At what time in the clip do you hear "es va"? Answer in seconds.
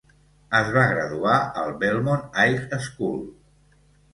0.59-0.85